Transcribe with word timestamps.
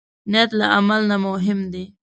نیت 0.31 0.51
له 0.59 0.65
عمل 0.75 1.01
نه 1.11 1.17
مهم 1.27 1.59
دی. 1.73 1.85